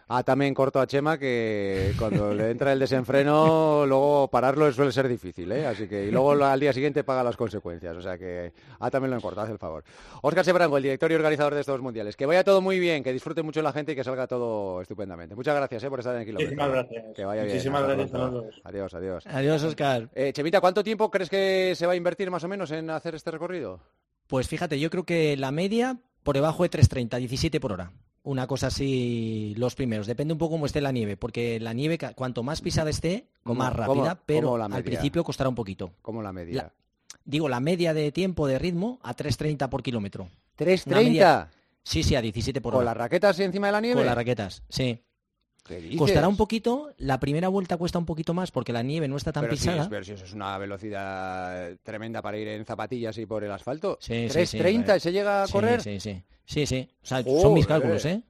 Ah, 0.08 0.22
también 0.22 0.54
corto 0.54 0.80
a 0.80 0.86
Chema 0.86 1.18
que 1.18 1.92
cuando 1.98 2.34
le 2.34 2.50
entra 2.50 2.72
el 2.72 2.78
desenfreno, 2.78 3.84
luego 3.86 4.28
pararlo 4.28 4.70
suele 4.72 4.92
ser 4.92 5.08
difícil, 5.08 5.50
¿eh? 5.52 5.66
Así 5.66 5.88
que, 5.88 6.06
y 6.06 6.10
luego 6.10 6.32
al 6.32 6.60
día 6.60 6.72
siguiente 6.72 7.04
paga 7.04 7.22
las 7.22 7.36
consecuencias, 7.36 7.96
o 7.96 8.02
sea 8.02 8.18
que, 8.18 8.52
ah, 8.80 8.90
también 8.90 9.10
lo 9.10 9.16
encorta, 9.16 9.42
hace 9.42 9.52
el 9.52 9.58
favor. 9.58 9.84
Óscar 10.22 10.44
Sebrango, 10.44 10.76
el 10.76 10.82
director 10.82 11.10
y 11.10 11.14
organizador 11.14 11.54
de 11.54 11.60
estos 11.60 11.80
mundiales. 11.80 12.16
Que 12.16 12.26
vaya 12.26 12.44
todo 12.44 12.60
muy 12.60 12.78
bien, 12.78 13.02
que 13.02 13.12
disfrute 13.12 13.42
mucho 13.42 13.62
la 13.62 13.72
gente 13.72 13.92
y 13.92 13.94
que 13.94 14.04
salga 14.04 14.26
todo 14.26 14.80
estupendamente. 14.80 15.34
Muchas 15.34 15.56
gracias, 15.56 15.82
¿eh? 15.84 15.90
Por 15.90 16.00
estar 16.00 16.14
en 16.14 16.20
el 16.20 16.26
kilómetro. 16.26 16.54
Muchísimas 16.54 16.70
gracias. 16.70 17.14
Que 17.14 17.24
vaya 17.24 17.42
bien. 17.42 17.54
Muchísimas 17.54 17.82
gracias 17.84 18.14
a 18.14 18.16
todos. 18.16 18.60
Adiós, 18.64 18.94
adiós. 18.94 19.26
Adiós, 19.26 19.64
Óscar. 19.64 20.08
Eh, 20.14 20.32
Chemita, 20.32 20.60
¿cuánto 20.60 20.84
tiempo 20.84 21.10
crees 21.10 21.30
que 21.30 21.74
se 21.74 21.86
va 21.86 21.92
a 21.92 21.96
invertir 21.96 22.30
más 22.30 22.44
o 22.44 22.48
menos 22.48 22.70
en 22.70 22.90
hacer 22.90 23.14
este 23.14 23.30
recorrido? 23.30 23.80
Pues 24.26 24.48
fíjate, 24.48 24.78
yo 24.80 24.90
creo 24.90 25.04
que 25.04 25.36
la 25.36 25.50
media 25.50 25.98
por 26.22 26.34
debajo 26.34 26.62
de 26.62 26.70
3.30, 26.70 27.18
17 27.18 27.60
por 27.60 27.72
hora. 27.72 27.92
Una 28.24 28.46
cosa 28.46 28.68
así, 28.68 29.54
los 29.56 29.74
primeros. 29.74 30.06
Depende 30.06 30.32
un 30.32 30.38
poco 30.38 30.54
cómo 30.54 30.66
esté 30.66 30.80
la 30.80 30.92
nieve, 30.92 31.16
porque 31.16 31.60
la 31.60 31.72
nieve, 31.74 31.98
cuanto 32.14 32.42
más 32.42 32.60
pisada 32.60 32.90
esté, 32.90 33.28
más 33.44 33.72
rápida, 33.72 34.20
pero 34.26 34.56
al 34.56 34.82
principio 34.82 35.22
costará 35.22 35.48
un 35.48 35.54
poquito. 35.54 35.92
¿Cómo 36.02 36.22
la 36.22 36.32
media? 36.32 36.72
digo, 37.24 37.48
la 37.48 37.60
media 37.60 37.94
de 37.94 38.12
tiempo 38.12 38.46
de 38.46 38.58
ritmo 38.58 38.98
a 39.02 39.14
3.30 39.14 39.68
por 39.68 39.82
kilómetro. 39.82 40.28
¿3.30? 40.58 41.48
Sí, 41.82 42.02
sí, 42.02 42.14
a 42.16 42.22
17 42.22 42.60
por 42.60 42.74
hora. 42.74 42.78
¿Con 42.78 42.84
las 42.86 42.96
raquetas 42.96 43.38
encima 43.40 43.66
de 43.68 43.72
la 43.72 43.80
nieve? 43.80 43.96
Con 43.96 44.06
las 44.06 44.14
raquetas, 44.14 44.62
sí. 44.68 45.02
Costará 45.96 46.28
un 46.28 46.36
poquito, 46.36 46.92
la 46.98 47.18
primera 47.18 47.48
vuelta 47.48 47.76
cuesta 47.76 47.98
un 47.98 48.04
poquito 48.04 48.34
más 48.34 48.50
porque 48.50 48.72
la 48.72 48.82
nieve 48.82 49.08
no 49.08 49.16
está 49.16 49.32
tan 49.32 49.48
pisada. 49.48 49.88
pero 49.88 50.04
si 50.04 50.12
eso 50.12 50.24
es 50.24 50.32
una 50.32 50.58
velocidad 50.58 51.76
tremenda 51.82 52.20
para 52.20 52.36
ir 52.36 52.48
en 52.48 52.64
zapatillas 52.66 53.16
y 53.18 53.26
por 53.26 53.44
el 53.44 53.50
asfalto. 53.50 53.96
Sí, 54.00 54.26
¿3.30 54.28 54.98
se 54.98 55.12
llega 55.12 55.42
a 55.42 55.48
correr? 55.48 55.80
Sí, 55.80 56.00
sí, 56.00 56.22
sí. 56.46 56.66
Sí, 56.66 56.88
O 57.02 57.06
sea, 57.06 57.22
son 57.22 57.54
mis 57.54 57.66
cálculos, 57.66 58.04
¿eh? 58.04 58.22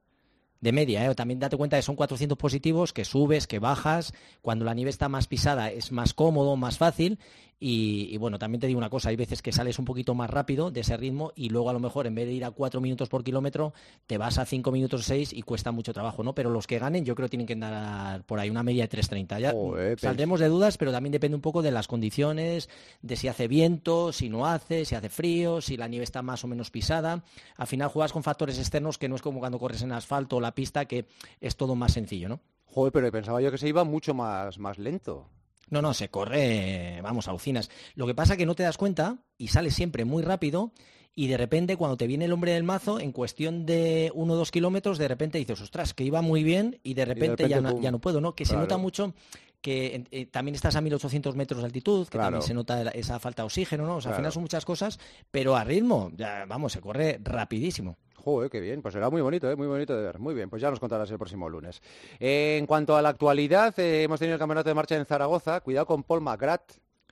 de 0.65 0.71
media. 0.71 1.05
¿eh? 1.05 1.15
También 1.15 1.39
date 1.39 1.57
cuenta 1.57 1.77
que 1.77 1.83
son 1.83 1.95
400 1.95 2.37
positivos, 2.37 2.91
que 2.91 3.05
subes, 3.05 3.47
que 3.47 3.59
bajas. 3.59 4.13
Cuando 4.41 4.65
la 4.65 4.73
nieve 4.73 4.89
está 4.89 5.09
más 5.09 5.27
pisada 5.27 5.69
es 5.69 5.91
más 5.91 6.13
cómodo, 6.13 6.55
más 6.55 6.77
fácil. 6.77 7.19
Y, 7.57 8.17
bueno, 8.17 8.37
también 8.37 8.59
te 8.59 8.67
digo 8.67 8.77
una 8.77 8.89
cosa, 8.89 9.09
hay 9.09 9.15
veces 9.15 9.41
que 9.41 9.53
sales 9.53 9.79
un 9.79 9.85
poquito 9.85 10.13
más 10.13 10.29
rápido 10.29 10.71
de 10.71 10.81
ese 10.81 10.97
ritmo 10.97 11.31
y 11.35 11.49
luego 11.49 11.69
a 11.69 11.73
lo 11.73 11.79
mejor 11.79 12.05
en 12.05 12.13
vez 12.13 12.27
de 12.27 12.33
ir 12.33 12.43
a 12.43 12.51
4 12.51 12.81
minutos 12.81 13.07
por 13.07 13.23
kilómetro, 13.23 13.73
te 14.07 14.17
vas 14.17 14.37
a 14.37 14.45
5 14.45 14.71
minutos 14.71 15.05
6 15.05 15.31
y 15.31 15.41
cuesta 15.41 15.71
mucho 15.71 15.93
trabajo, 15.93 16.21
¿no? 16.21 16.35
Pero 16.35 16.49
los 16.49 16.67
que 16.67 16.79
ganen 16.79 17.05
yo 17.05 17.15
creo 17.15 17.27
que 17.27 17.37
tienen 17.37 17.47
que 17.47 17.55
dar 17.55 18.23
por 18.25 18.39
ahí 18.39 18.49
una 18.49 18.61
media 18.61 18.85
de 18.87 18.97
3.30. 18.97 19.39
Ya 19.39 19.97
saldremos 19.97 20.41
de 20.41 20.47
dudas, 20.47 20.77
pero 20.77 20.91
también 20.91 21.13
depende 21.13 21.35
un 21.35 21.41
poco 21.41 21.61
de 21.61 21.71
las 21.71 21.87
condiciones, 21.87 22.69
de 23.01 23.15
si 23.15 23.29
hace 23.29 23.47
viento, 23.47 24.11
si 24.11 24.29
no 24.29 24.45
hace, 24.45 24.83
si 24.83 24.95
hace 24.95 25.09
frío, 25.09 25.61
si 25.61 25.77
la 25.77 25.87
nieve 25.87 26.03
está 26.03 26.21
más 26.21 26.43
o 26.43 26.47
menos 26.47 26.71
pisada. 26.71 27.23
Al 27.55 27.67
final 27.67 27.89
juegas 27.89 28.11
con 28.11 28.23
factores 28.23 28.59
externos 28.59 28.97
que 28.97 29.07
no 29.07 29.15
es 29.15 29.21
como 29.21 29.39
cuando 29.39 29.59
corres 29.59 29.81
en 29.81 29.93
asfalto 29.93 30.37
o 30.37 30.41
la 30.41 30.53
pista, 30.53 30.85
que 30.85 31.05
es 31.39 31.55
todo 31.55 31.75
más 31.75 31.93
sencillo, 31.93 32.27
¿no? 32.27 32.41
Joder, 32.65 32.91
pero 32.91 33.09
pensaba 33.11 33.41
yo 33.41 33.49
que 33.49 33.57
se 33.57 33.69
iba 33.69 33.85
mucho 33.85 34.13
más, 34.13 34.59
más 34.59 34.77
lento. 34.77 35.29
No, 35.69 35.81
no, 35.81 35.93
se 35.93 36.09
corre, 36.09 36.99
vamos, 37.01 37.27
a 37.27 37.33
ucinas. 37.33 37.69
Lo 37.95 38.05
que 38.05 38.15
pasa 38.15 38.33
es 38.33 38.37
que 38.37 38.45
no 38.45 38.55
te 38.55 38.63
das 38.63 38.77
cuenta 38.77 39.17
y 39.37 39.47
sales 39.47 39.73
siempre 39.73 40.05
muy 40.05 40.23
rápido 40.23 40.71
y 41.15 41.27
de 41.27 41.37
repente 41.37 41.77
cuando 41.77 41.97
te 41.97 42.07
viene 42.07 42.25
el 42.25 42.33
hombre 42.33 42.51
del 42.51 42.63
mazo, 42.63 42.99
en 42.99 43.11
cuestión 43.11 43.65
de 43.65 44.11
uno 44.13 44.33
o 44.33 44.35
dos 44.35 44.51
kilómetros, 44.51 44.97
de 44.97 45.07
repente 45.07 45.37
dices, 45.37 45.61
ostras, 45.61 45.93
que 45.93 46.03
iba 46.03 46.21
muy 46.21 46.43
bien 46.43 46.79
y 46.83 46.93
de 46.93 47.05
repente, 47.05 47.47
ya, 47.47 47.61
no, 47.61 47.79
ya, 47.79 47.89
no, 47.89 47.99
puedo, 47.99 48.19
¿no? 48.19 48.35
Que 48.35 48.45
se 48.45 48.55
nota 48.55 48.77
mucho 48.77 49.13
que 49.61 50.03
eh, 50.11 50.27
también 50.27 50.53
estás 50.53 50.75
a 50.75 50.81
1800 50.81 51.35
metros 51.35 51.61
de 51.61 51.65
altitud, 51.65 52.07
que 52.07 52.19
también 52.19 52.43
se 52.43 52.53
nota 52.53 52.83
esa 52.91 53.19
falta 53.19 53.41
de 53.41 53.47
oxígeno, 53.47 53.85
¿no? 53.87 53.95
O 53.95 54.01
sea, 54.01 54.11
al 54.11 54.17
final 54.17 54.31
son 54.31 54.43
muchas 54.43 54.63
cosas, 54.63 54.99
pero 55.31 55.55
a 55.55 55.63
ritmo, 55.63 56.11
ya, 56.15 56.45
vamos, 56.45 56.73
se 56.73 56.81
corre 56.81 57.19
rapidísimo. 57.23 57.97
Joder, 58.25 58.49
qué 58.49 58.59
bien, 58.59 58.81
pues 58.81 58.95
será 58.95 59.11
muy 59.11 59.21
bonito, 59.21 59.51
¿eh? 59.51 59.55
muy 59.55 59.67
bonito 59.67 59.95
de 59.95 60.01
ver. 60.01 60.17
Muy 60.17 60.33
bien, 60.33 60.49
pues 60.49 60.59
ya 60.59 60.71
nos 60.71 60.79
contarás 60.79 61.11
el 61.11 61.19
próximo 61.19 61.47
lunes. 61.47 61.79
en 62.19 62.65
cuanto 62.65 62.95
a 62.95 63.01
la 63.03 63.09
actualidad, 63.09 63.79
eh, 63.79 64.01
hemos 64.01 64.19
tenido 64.19 64.33
el 64.33 64.39
campeonato 64.39 64.67
de 64.67 64.73
marcha 64.73 64.95
en 64.95 65.05
Zaragoza. 65.05 65.61
Cuidado 65.61 65.85
con 65.85 66.01
Paul 66.01 66.21
McGrath. 66.21 66.71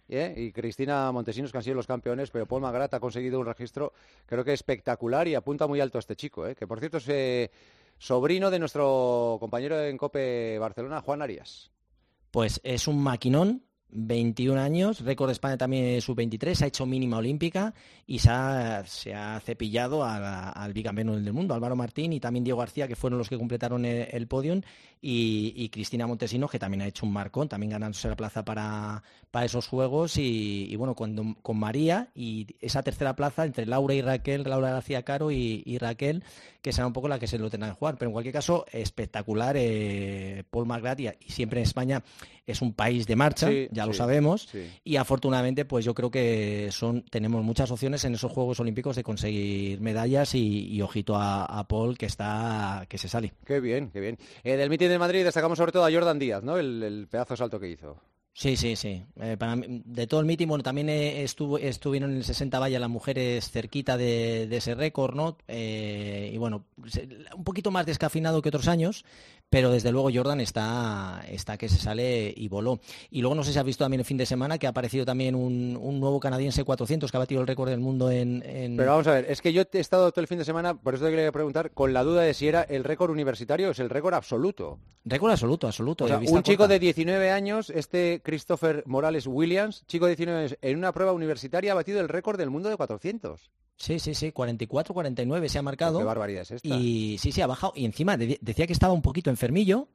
¿eh? 0.09 0.33
y 0.35 0.51
Cristina 0.51 1.11
Montesinos, 1.11 1.51
que 1.51 1.59
han 1.59 1.63
sido 1.63 1.75
los 1.75 1.85
campeones, 1.85 2.31
pero 2.31 2.47
Paul 2.47 2.63
McGrath 2.63 2.95
ha 2.95 2.99
conseguido 2.99 3.39
un 3.39 3.45
registro 3.45 3.93
creo 4.25 4.43
que 4.43 4.53
espectacular 4.53 5.27
y 5.27 5.35
apunta 5.35 5.67
muy 5.67 5.79
alto 5.79 5.99
a 5.99 5.99
este 5.99 6.15
chico, 6.15 6.45
que 6.55 6.65
por 6.65 6.79
cierto 6.79 6.97
es 6.97 7.51
sobrino 7.99 8.49
de 8.49 8.57
nuestro 8.57 9.37
compañero 9.39 9.79
en 9.79 9.97
COPE 9.97 10.57
Barcelona, 10.57 11.01
Juan 11.01 11.21
Arias. 11.21 11.69
Pues 12.31 12.59
es 12.63 12.87
un 12.87 13.03
maquinón, 13.03 13.61
21 13.89 14.59
años, 14.59 15.01
récord 15.01 15.29
de 15.29 15.33
España 15.33 15.57
también 15.57 16.01
sub-23, 16.01 16.61
ha 16.61 16.67
hecho 16.67 16.85
mínima 16.85 17.17
olímpica 17.17 17.73
y 18.07 18.19
se 18.19 18.29
ha, 18.31 18.83
cepillado 19.43 20.03
al 20.03 20.73
bicampeón 20.73 21.23
del 21.23 21.33
mundo, 21.33 21.53
Álvaro 21.53 21.75
Martín 21.75 22.11
y 22.11 22.19
también 22.19 22.43
Diego 22.43 22.59
García, 22.59 22.87
que 22.87 22.95
fueron 22.95 23.19
los 23.19 23.29
que 23.29 23.37
completaron 23.37 23.85
el, 23.85 24.27
podio, 24.27 24.59
y, 24.99 25.69
Cristina 25.69 26.07
Montesinos, 26.07 26.49
que 26.49 26.59
también 26.59 26.81
ha 26.81 26.87
hecho 26.87 27.05
un 27.05 27.13
marcón, 27.13 27.47
también 27.47 27.71
ganándose 27.71 28.09
la 28.09 28.15
plaza 28.15 28.43
para, 28.43 29.03
esos 29.43 29.67
juegos, 29.67 30.17
y, 30.17 30.75
bueno, 30.75 30.95
con, 30.95 31.35
con, 31.35 31.57
María 31.57 32.09
y 32.15 32.47
esa 32.59 32.83
tercera 32.83 33.15
plaza 33.15 33.45
entre 33.45 33.65
Laura 33.65 33.93
y 33.93 34.01
Raquel, 34.01 34.43
Laura 34.43 34.71
García 34.71 35.03
Caro 35.03 35.31
y, 35.31 35.77
Raquel, 35.77 36.23
que 36.61 36.73
será 36.73 36.87
un 36.87 36.93
poco 36.93 37.07
la 37.07 37.19
que 37.19 37.27
se 37.27 37.37
lo 37.37 37.49
tendrán 37.49 37.73
que 37.73 37.77
jugar, 37.77 37.97
pero 37.97 38.09
en 38.09 38.13
cualquier 38.13 38.33
caso, 38.33 38.65
espectacular 38.71 39.55
eh, 39.57 40.43
Paul 40.49 40.65
McGrath 40.65 40.99
y, 40.99 41.09
siempre 41.27 41.59
en 41.59 41.63
España 41.63 42.03
es 42.45 42.61
un 42.61 42.73
país 42.73 43.07
de 43.07 43.15
marcha, 43.15 43.49
ya 43.71 43.85
lo 43.85 43.93
sabemos, 43.93 44.49
y 44.83 44.95
afortunadamente 44.97 45.65
pues 45.65 45.85
yo 45.85 45.93
creo 45.93 46.11
que 46.11 46.69
son 46.71 47.03
tenemos 47.03 47.43
muchas 47.43 47.71
opciones 47.71 48.03
en 48.05 48.15
esos 48.15 48.31
Juegos 48.31 48.59
Olímpicos 48.59 48.95
de 48.95 49.03
conseguir 49.03 49.79
medallas 49.81 50.35
y, 50.35 50.81
ojito 50.81 51.15
a, 51.15 51.65
Paul 51.67 51.97
que 51.97 52.05
está 52.05 52.85
que 52.89 52.97
se 52.97 53.07
sale. 53.07 53.33
Qué 53.45 53.59
bien, 53.59 53.89
qué 53.91 53.99
bien. 53.99 54.17
Eh, 54.43 54.57
del 54.57 54.69
mitin 54.69 54.89
de 54.89 54.99
Madrid 54.99 55.23
destacamos 55.23 55.57
sobre 55.57 55.71
todo 55.71 55.85
a 55.85 55.91
Jordan 55.91 56.19
Díaz, 56.19 56.43
¿no? 56.43 56.57
El, 56.57 57.07
pedazo 57.09 57.33
de 57.33 57.37
salto 57.37 57.59
que 57.59 57.69
hizo. 57.69 58.01
Sí, 58.35 58.57
sí, 58.57 58.75
sí. 58.75 59.05
Eh, 59.21 59.37
para 59.37 59.55
de 59.57 60.07
todo 60.07 60.19
el 60.19 60.25
meeting, 60.25 60.47
bueno, 60.47 60.63
también 60.63 60.89
eh, 60.89 61.23
estuvo, 61.23 61.59
estuvieron 61.59 62.11
en 62.11 62.17
el 62.17 62.23
60 62.23 62.57
vaya 62.57 62.79
las 62.79 62.89
mujeres 62.89 63.51
cerquita 63.51 63.95
de, 63.95 64.43
ese 64.51 64.73
récord, 64.73 65.13
¿no? 65.15 65.37
Eh, 65.47 66.31
y 66.33 66.37
bueno, 66.39 66.65
un 67.35 67.43
poquito 67.43 67.69
más 67.69 67.85
descafinado 67.85 68.41
que 68.41 68.49
otros 68.49 68.67
años, 68.67 69.05
pero 69.53 69.69
desde 69.69 69.91
luego 69.91 70.09
Jordan 70.11 70.41
está, 70.41 71.23
está 71.29 71.59
que 71.59 71.69
se 71.69 71.77
sale 71.77 72.33
y 72.35 72.47
voló. 72.47 72.79
Y 73.11 73.21
luego 73.21 73.35
no 73.35 73.43
sé 73.43 73.53
si 73.53 73.59
has 73.59 73.65
visto 73.65 73.83
también 73.83 73.99
el 73.99 74.05
fin 74.05 74.17
de 74.17 74.25
semana 74.25 74.57
que 74.57 74.65
ha 74.65 74.71
aparecido 74.71 75.05
también 75.05 75.35
un, 75.35 75.99
nuevo 75.99 76.19
canadiense 76.19 76.63
400 76.63 77.11
que 77.11 77.17
ha 77.17 77.19
batido 77.19 77.39
el 77.39 77.45
récord 77.45 77.69
del 77.69 77.79
mundo 77.79 78.09
en, 78.09 78.41
Pero 78.75 78.89
vamos 78.89 79.05
a 79.05 79.11
ver, 79.11 79.27
es 79.29 79.43
que 79.43 79.53
yo 79.53 79.61
he 79.71 79.79
estado 79.79 80.11
todo 80.11 80.21
el 80.21 80.27
fin 80.27 80.39
de 80.39 80.45
semana, 80.45 80.73
por 80.73 80.95
eso 80.95 81.05
te 81.05 81.11
quería 81.11 81.31
preguntar, 81.31 81.69
con 81.69 81.93
la 81.93 82.03
duda 82.03 82.23
de 82.23 82.33
si 82.33 82.47
era 82.47 82.63
el 82.63 82.83
récord 82.83 83.11
universitario 83.11 83.67
o 83.67 83.71
es 83.73 83.79
el 83.79 83.91
récord 83.91 84.15
absoluto. 84.15 84.79
Récord 85.05 85.29
absoluto, 85.29 85.67
absoluto. 85.67 86.05
un 86.05 86.41
chico 86.41 86.67
de 86.67 86.79
19 86.79 87.29
años, 87.29 87.69
este 87.69 88.21
Christopher 88.23 88.81
Morales 88.87 89.27
Williams, 89.27 89.85
chico 89.85 90.05
de 90.05 90.15
19 90.15 90.39
años, 90.39 90.57
en 90.63 90.79
una 90.79 90.91
prueba 90.93 91.11
universitaria 91.11 91.73
ha 91.73 91.75
batido 91.75 92.01
el 92.01 92.09
récord 92.09 92.39
del 92.39 92.49
mundo 92.49 92.69
de 92.69 92.77
400. 92.77 93.51
Sí, 93.83 93.99
sí, 93.99 94.15
sí, 94.15 94.31
44, 94.31 94.93
49 94.93 95.49
se 95.49 95.59
ha 95.59 95.61
marcado. 95.61 95.99
Qué 95.99 96.05
barbaridad 96.05 96.43
es 96.43 96.51
esta. 96.51 96.69
Y 96.69 97.17
sí, 97.17 97.33
sí, 97.33 97.41
ha 97.41 97.47
bajado. 97.47 97.73
Y 97.75 97.83
encima 97.83 98.15
decía 98.15 98.65
que 98.65 98.71
estaba 98.71 98.93
un 98.93 99.01
poquito 99.01 99.29
enfermillo 99.29 99.89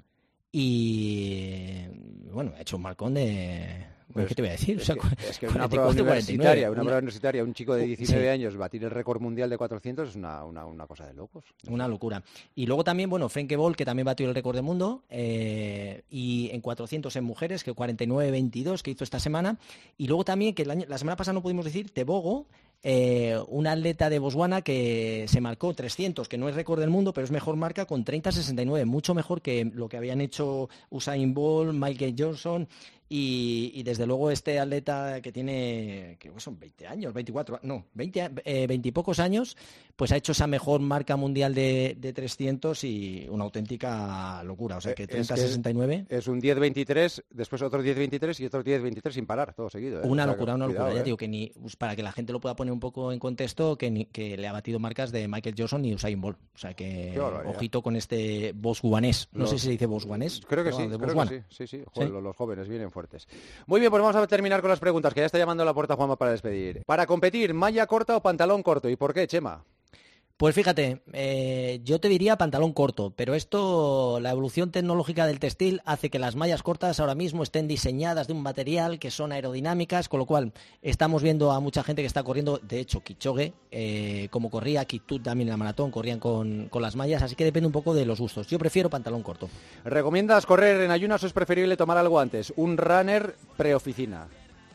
y 0.53 1.87
bueno, 2.31 2.53
ha 2.55 2.61
hecho 2.61 2.77
un 2.77 2.83
marcón 2.83 3.15
de 3.15 3.87
¿Qué 4.15 4.35
te 4.35 4.43
voy 4.43 4.49
a 4.49 4.53
decir? 4.53 4.81
Es, 4.81 5.39
que, 5.39 5.49
una 5.49 5.69
prueba 5.69 5.89
universitaria, 5.89 6.71
una 6.71 6.81
prueba 6.81 6.99
universitaria, 6.99 7.45
un 7.45 7.53
chico 7.53 7.75
de 7.75 7.85
19 7.87 8.31
años 8.31 8.57
batir 8.57 8.83
el 8.85 8.91
récord 8.91 9.21
mundial 9.21 9.51
de 9.51 9.59
400 9.59 10.09
es 10.09 10.17
una, 10.17 10.87
cosa 10.87 11.07
de 11.07 11.15
locos. 11.15 11.45
Una 11.69 11.87
locura. 11.87 12.23
Y 12.55 12.67
luego 12.67 12.85
también, 12.85 13.11
bueno, 13.11 13.29
Frenke 13.29 13.57
Ball, 13.57 13.77
que 13.77 13.85
también 13.85 14.07
batió 14.07 14.29
el 14.29 14.35
récord 14.35 14.57
del 14.57 14.65
mundo, 14.65 15.05
eh, 15.11 16.03
y 16.11 16.51
en 16.53 16.61
400 16.61 17.15
en 17.17 17.25
mujeres, 17.25 17.65
que 17.65 17.73
49-22 17.75 18.83
que 18.83 18.93
hizo 18.93 19.05
esta 19.05 19.21
semana. 19.21 19.59
Y 19.97 20.07
luego 20.07 20.25
también, 20.25 20.55
que 20.55 20.65
la 20.65 20.99
semana 20.99 21.17
pasada 21.17 21.35
no 21.35 21.43
pudimos 21.43 21.65
decir, 21.65 21.91
Tebogo, 21.91 22.47
eh, 22.85 23.37
un 23.49 23.67
atleta 23.67 24.09
de 24.09 24.21
Botswana 24.21 24.63
que 24.63 25.27
se 25.27 25.41
marcó 25.41 25.75
300, 25.75 26.29
que 26.29 26.39
no 26.39 26.49
es 26.49 26.55
récord 26.55 26.79
del 26.79 26.91
mundo, 26.91 27.13
pero 27.13 27.25
es 27.25 27.33
mejor 27.33 27.57
marca 27.57 27.87
con 27.87 28.05
30-69, 28.05 28.85
mucho 28.85 29.15
mejor 29.15 29.43
que 29.43 29.65
lo 29.65 29.89
que 29.89 29.97
habían 29.97 30.21
hecho 30.21 30.69
Usain 30.89 31.35
Bolt, 31.35 31.75
Michael 31.75 32.15
Johnson 32.17 32.69
y, 33.09 33.83
desde 33.83 34.07
luego 34.07 34.31
este 34.31 34.59
atleta 34.59 35.21
que 35.23 35.33
tiene, 35.33 36.17
que 36.19 36.31
son 36.39 36.59
20 36.59 36.87
años, 36.87 37.15
24, 37.15 37.61
no, 37.63 37.87
20, 37.95 38.31
eh, 38.45 38.81
y 38.83 38.93
pocos 38.93 39.19
años, 39.19 39.57
pues 39.97 40.13
ha 40.13 40.17
hecho 40.17 40.33
esa 40.33 40.47
mejor 40.47 40.81
marca 40.81 41.17
mundial 41.17 41.55
de, 41.55 42.13
300 42.15 42.85
y 42.85 43.27
una 43.31 43.45
auténtica 43.45 44.43
locura. 44.45 44.77
O 44.77 44.81
sea 44.81 44.95
que 44.95 45.09
30-69. 45.09 46.07
Es, 46.09 46.19
es, 46.19 46.29
un 46.29 46.41
10-23, 46.41 47.25
después 47.31 47.63
otro 47.63 47.83
10-23 47.83 48.41
y 48.41 48.47
otro 48.47 48.63
10-23 48.63 49.11
sin 49.11 49.27
parar, 49.27 49.55
todo 49.55 49.69
seguido. 49.69 50.03
¿eh? 50.03 50.07
Una 50.07 50.25
locura, 50.25 50.55
una 50.55 50.67
locura. 50.67 50.93
Ya 50.95 51.01
¿eh? 51.01 51.03
digo 51.03 51.17
que 51.17 51.29
ni, 51.29 51.49
pues, 51.49 51.77
para 51.77 51.97
que 51.97 52.03
la 52.03 52.13
gente 52.13 52.33
lo 52.33 52.41
pueda 52.41 52.55
poner 52.55 52.73
un 52.73 52.81
poco 52.81 53.11
en 53.13 53.19
contexto, 53.19 53.77
que, 53.77 54.09
que 54.13 54.37
le 54.37 54.47
ha 54.47 54.53
batido 54.53 54.79
marcas 54.79 55.11
de 55.11 55.27
Michael 55.27 55.55
Johnson 55.59 55.85
y 55.85 55.95
Usain 55.95 56.21
Bolt. 56.21 56.39
O 56.55 56.59
sea 56.59 56.75
que 56.75 57.19
ojito 57.19 57.83
con 57.83 57.97
este 57.97 58.53
bosguanés. 58.55 59.29
No, 59.33 59.47
sé 59.47 59.59
si 59.59 59.67
se 59.67 59.71
dice 59.73 59.87
bosguanés. 59.87 60.43
Creo 60.49 60.63
que 60.63 60.73
sí, 60.73 60.87
creo 60.89 61.27
que 61.27 61.43
sí. 61.49 61.67
Sí, 61.67 61.83
sí. 61.95 62.05
Los 62.05 62.37
jóvenes 62.37 62.69
vienen 62.69 62.91
muy 63.67 63.81
bien, 63.81 63.91
pues 63.91 64.03
vamos 64.03 64.17
a 64.17 64.27
terminar 64.27 64.61
con 64.61 64.71
las 64.71 64.81
preguntas, 64.81 65.15
que 65.15 65.21
ya 65.21 65.27
está 65.27 65.39
llamando 65.39 65.63
a 65.63 65.67
la 65.67 65.75
puerta 65.75 65.97
Juanma 65.97 66.17
para 66.17 66.33
despedir. 66.33 66.83
Para 66.87 67.07
competir, 67.07 67.55
malla 67.55 67.87
corta 67.87 68.17
o 68.17 68.23
pantalón 68.23 68.63
corto, 68.63 68.89
¿y 68.89 68.97
por 68.97 69.15
qué, 69.15 69.27
Chema? 69.27 69.65
Pues 70.39 70.55
fíjate, 70.55 71.03
eh, 71.15 71.81
yo 71.83 71.99
te 71.99 72.09
diría 72.09 72.39
pantalón 72.39 72.73
corto, 72.73 73.13
pero 73.17 73.35
esto, 73.35 74.21
la 74.21 74.31
evolución 74.31 74.71
tecnológica 74.71 75.27
del 75.27 75.41
textil 75.41 75.83
hace 75.85 76.11
que 76.11 76.21
las 76.21 76.37
mallas 76.37 76.63
cortas 76.63 77.01
ahora 77.01 77.17
mismo 77.17 77.43
estén 77.43 77.67
diseñadas 77.67 78.29
de 78.29 78.35
un 78.35 78.43
material 78.45 79.01
que 79.01 79.11
son 79.11 79.33
aerodinámicas, 79.33 80.09
con 80.09 80.21
lo 80.21 80.27
cual 80.27 80.53
estamos 80.81 81.25
viendo 81.25 81.51
a 81.51 81.59
mucha 81.59 81.83
gente 81.83 82.03
que 82.03 82.07
está 82.07 82.23
corriendo, 82.23 82.61
de 82.63 82.79
hecho, 82.79 83.01
Kichoge, 83.01 83.53
eh, 83.73 84.29
como 84.31 84.49
corría, 84.49 84.85
Kitut 84.85 85.25
también 85.25 85.49
en 85.49 85.55
la 85.55 85.57
maratón, 85.57 85.91
corrían 85.91 86.21
con, 86.21 86.69
con 86.69 86.83
las 86.83 86.95
mallas, 86.95 87.25
así 87.25 87.35
que 87.35 87.43
depende 87.43 87.67
un 87.67 87.73
poco 87.73 87.93
de 87.93 88.07
los 88.07 88.21
gustos. 88.21 88.47
Yo 88.47 88.61
prefiero 88.61 88.89
pantalón 88.89 89.25
corto. 89.25 89.49
¿Recomiendas 89.85 90.47
correr 90.47 90.83
en 90.83 90.93
ayunas 90.93 91.21
o 91.25 91.27
es 91.27 91.33
preferible 91.33 91.77
tomar 91.77 91.99
algo 91.99 92.21
antes? 92.21 92.53
Un 92.55 92.77
runner 92.77 93.35
preoficina. 93.57 94.29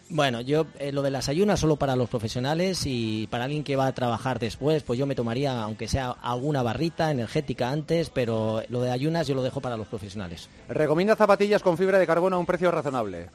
Bueno, 0.09 0.41
yo 0.41 0.67
eh, 0.79 0.91
lo 0.91 1.01
de 1.01 1.09
las 1.09 1.29
ayunas 1.29 1.59
solo 1.59 1.77
para 1.77 1.95
los 1.95 2.09
profesionales 2.09 2.83
y 2.85 3.27
para 3.27 3.45
alguien 3.45 3.63
que 3.63 3.75
va 3.75 3.87
a 3.87 3.93
trabajar 3.93 4.37
después, 4.37 4.83
pues 4.83 4.99
yo 4.99 5.05
me 5.05 5.15
tomaría, 5.15 5.61
aunque 5.61 5.87
sea 5.87 6.11
alguna 6.11 6.61
barrita 6.61 7.09
energética 7.09 7.69
antes, 7.69 8.09
pero 8.09 8.61
lo 8.69 8.81
de 8.81 8.91
ayunas 8.91 9.27
yo 9.27 9.33
lo 9.33 9.41
dejo 9.41 9.61
para 9.61 9.77
los 9.77 9.87
profesionales. 9.87 10.49
¿Recomienda 10.67 11.15
zapatillas 11.15 11.63
con 11.63 11.77
fibra 11.77 11.99
de 11.99 12.05
carbono 12.05 12.35
a 12.35 12.39
un 12.39 12.45
precio 12.45 12.69
razonable? 12.69 13.29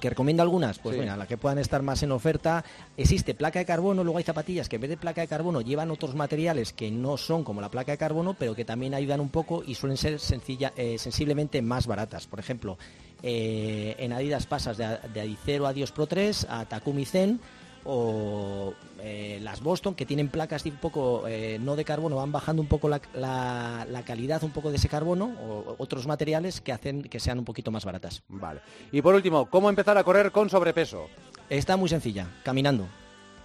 ¿Que 0.00 0.10
recomiendo 0.10 0.42
algunas? 0.42 0.78
Pues 0.78 0.96
bueno, 0.96 1.16
las 1.16 1.26
que 1.26 1.38
puedan 1.38 1.58
estar 1.58 1.82
más 1.82 2.02
en 2.02 2.12
oferta. 2.12 2.64
Existe 2.98 3.34
placa 3.34 3.58
de 3.58 3.64
carbono, 3.64 4.04
luego 4.04 4.18
hay 4.18 4.24
zapatillas 4.24 4.68
que 4.68 4.76
en 4.76 4.82
vez 4.82 4.90
de 4.90 4.98
placa 4.98 5.22
de 5.22 5.26
carbono 5.26 5.62
llevan 5.62 5.90
otros 5.90 6.14
materiales 6.14 6.74
que 6.74 6.90
no 6.90 7.16
son 7.16 7.44
como 7.44 7.62
la 7.62 7.70
placa 7.70 7.92
de 7.92 7.98
carbono, 7.98 8.34
pero 8.38 8.54
que 8.54 8.66
también 8.66 8.92
ayudan 8.92 9.20
un 9.20 9.30
poco 9.30 9.64
y 9.66 9.74
suelen 9.74 9.96
ser 9.96 10.18
sencilla, 10.20 10.72
eh, 10.76 10.98
sensiblemente 10.98 11.62
más 11.62 11.86
baratas. 11.86 12.26
Por 12.26 12.38
ejemplo, 12.38 12.76
eh, 13.22 13.96
en 13.98 14.12
Adidas 14.12 14.46
pasas 14.46 14.76
de, 14.76 14.98
de 15.12 15.20
Adicero 15.20 15.66
a 15.66 15.72
Dios 15.72 15.92
Pro 15.92 16.06
3 16.06 16.46
a 16.48 16.64
Takumi 16.66 17.04
Zen 17.04 17.40
o 17.88 18.74
eh, 19.00 19.38
las 19.42 19.62
Boston 19.62 19.94
que 19.94 20.04
tienen 20.04 20.28
placas 20.28 20.66
un 20.66 20.76
poco 20.76 21.26
eh, 21.28 21.58
no 21.60 21.76
de 21.76 21.84
carbono 21.84 22.16
van 22.16 22.32
bajando 22.32 22.60
un 22.60 22.68
poco 22.68 22.88
la, 22.88 23.00
calidad 24.04 24.42
un 24.42 24.50
poco 24.50 24.70
de 24.70 24.76
ese 24.76 24.88
carbono 24.88 25.32
o 25.46 25.76
otros 25.78 26.06
materiales 26.06 26.60
que 26.60 26.72
hacen 26.72 27.02
que 27.02 27.20
sean 27.20 27.38
un 27.38 27.44
poquito 27.44 27.70
más 27.70 27.84
baratas. 27.84 28.22
Vale. 28.28 28.60
Y 28.90 29.02
por 29.02 29.14
último 29.14 29.46
cómo 29.46 29.70
empezar 29.70 29.96
a 29.96 30.04
correr 30.04 30.32
con 30.32 30.50
sobrepeso 30.50 31.06
está 31.48 31.76
muy 31.76 31.88
sencilla 31.88 32.26
caminando. 32.42 32.86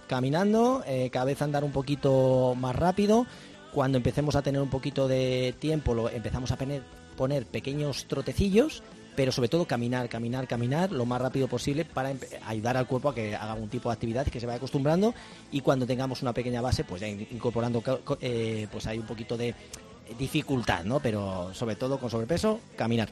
Caminando 0.08 0.84
cada 1.10 1.24
vez 1.24 1.40
andar 1.40 1.64
un 1.64 1.72
poquito 1.72 2.54
más 2.58 2.76
rápido. 2.76 3.26
Cuando 3.72 3.96
empecemos 3.96 4.36
a 4.36 4.42
tener 4.42 4.60
un 4.60 4.68
poquito 4.68 5.08
de 5.08 5.54
tiempo 5.58 5.94
lo 5.94 6.10
empezamos 6.10 6.50
a 6.50 6.56
poner, 6.56 6.82
poner 7.16 7.46
pequeños 7.46 8.06
trotecillos 8.06 8.82
pero 9.14 9.32
sobre 9.32 9.48
todo 9.48 9.66
caminar, 9.66 10.08
caminar, 10.08 10.46
caminar 10.46 10.92
lo 10.92 11.04
más 11.04 11.20
rápido 11.20 11.48
posible 11.48 11.84
para 11.84 12.12
ayudar 12.46 12.76
al 12.76 12.86
cuerpo 12.86 13.10
a 13.10 13.14
que 13.14 13.34
haga 13.34 13.54
un 13.54 13.68
tipo 13.68 13.88
de 13.88 13.94
actividad 13.94 14.26
que 14.26 14.40
se 14.40 14.46
vaya 14.46 14.56
acostumbrando 14.56 15.14
y 15.50 15.60
cuando 15.60 15.86
tengamos 15.86 16.22
una 16.22 16.32
pequeña 16.32 16.60
base, 16.60 16.84
pues 16.84 17.00
ya 17.00 17.08
incorporando, 17.08 17.82
eh, 18.20 18.66
pues 18.70 18.86
hay 18.86 18.98
un 18.98 19.06
poquito 19.06 19.36
de 19.36 19.54
dificultad, 20.18 20.84
¿no? 20.84 21.00
Pero 21.00 21.52
sobre 21.54 21.76
todo 21.76 21.98
con 21.98 22.10
sobrepeso, 22.10 22.60
caminar. 22.76 23.08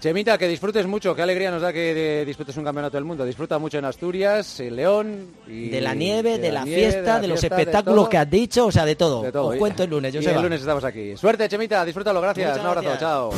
Chemita, 0.00 0.36
que 0.36 0.46
disfrutes 0.46 0.86
mucho, 0.86 1.14
qué 1.14 1.22
alegría 1.22 1.50
nos 1.50 1.62
da 1.62 1.72
que 1.72 2.24
disfrutes 2.26 2.54
un 2.58 2.64
campeonato 2.64 2.98
del 2.98 3.04
mundo. 3.04 3.24
Disfruta 3.24 3.58
mucho 3.58 3.78
en 3.78 3.86
Asturias, 3.86 4.60
en 4.60 4.76
León. 4.76 5.28
Y 5.46 5.70
de 5.70 5.80
la 5.80 5.94
nieve, 5.94 6.38
de, 6.38 6.52
la, 6.52 6.64
fiesta, 6.64 7.20
de, 7.20 7.28
los 7.28 7.42
espectáculos 7.42 8.10
que 8.10 8.18
has 8.18 8.28
dicho, 8.28 8.66
o 8.66 8.72
sea, 8.72 8.84
de 8.84 8.96
todo. 8.96 9.20
Os 9.48 9.56
cuento 9.56 9.82
el 9.82 9.88
lunes, 9.88 10.12
yo 10.12 10.20
El 10.20 10.42
lunes 10.42 10.60
estamos 10.60 10.84
aquí. 10.84 11.16
Suerte, 11.16 11.48
Chemita, 11.48 11.82
disfrútalo, 11.86 12.20
gracias. 12.20 12.58
un 12.58 12.66
abrazo, 12.66 12.96
chao. 12.98 13.30